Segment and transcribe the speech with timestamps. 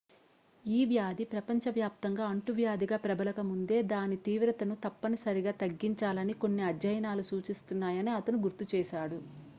[0.65, 8.39] ఈ వ్యాధి ప్రపంచవ్యాప్తంగా అంటువ్యాధిగా ప్రబలక ముందే దాని తీవ్రతను తప్పని సరిగా తగ్గించాలని కొన్ని అధ్యయనాలు సూచిస్తున్నాయని అతను
[8.43, 9.19] గుర్తు చేసాడు